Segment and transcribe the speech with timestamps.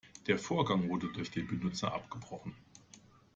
[0.25, 2.55] Der Vorgang wurde durch den Benutzer abgebrochen.